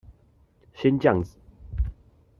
[0.73, 1.37] 先醬子